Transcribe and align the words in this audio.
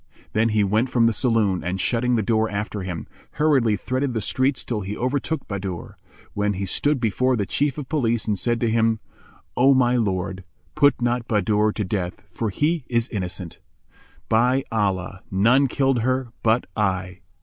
Then 0.33 0.49
he 0.49 0.63
went 0.63 0.89
from 0.89 1.05
the 1.05 1.13
saloon 1.13 1.63
and, 1.63 1.79
shutting 1.79 2.15
the 2.15 2.23
door 2.23 2.49
after 2.49 2.81
him, 2.81 3.05
hurriedly 3.33 3.77
threaded 3.77 4.15
the 4.15 4.19
streets 4.21 4.63
till 4.63 4.81
he 4.81 4.97
overtook 4.97 5.47
Bahadur, 5.47 5.95
when 6.33 6.53
he 6.53 6.65
stood 6.65 6.99
before 6.99 7.35
the 7.35 7.45
Chief 7.45 7.77
of 7.77 7.87
Police 7.87 8.25
and 8.25 8.35
said 8.35 8.59
to 8.61 8.71
him, 8.71 8.99
"O 9.55 9.75
my 9.75 9.95
lord, 9.97 10.43
put 10.73 10.99
not 11.03 11.27
Bahadur 11.27 11.71
to 11.73 11.83
death, 11.85 12.23
for 12.33 12.49
he 12.49 12.83
is 12.87 13.09
innocent. 13.09 13.59
By 14.27 14.63
Allah, 14.71 15.21
none 15.29 15.67
killed 15.67 15.99
her 15.99 16.29
but 16.41 16.65
I." 16.75 17.19